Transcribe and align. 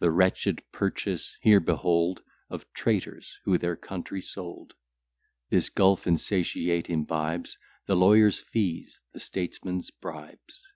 The 0.00 0.10
wretched 0.10 0.62
purchase 0.72 1.38
here 1.40 1.58
behold 1.58 2.22
Of 2.50 2.70
traitors, 2.74 3.38
who 3.44 3.56
their 3.56 3.76
country 3.76 4.20
sold. 4.20 4.74
This 5.48 5.70
gulf 5.70 6.06
insatiate 6.06 6.90
imbibes 6.90 7.56
The 7.86 7.96
lawyer's 7.96 8.40
fees, 8.40 9.00
the 9.14 9.20
statesman's 9.20 9.90
bribes. 9.90 10.70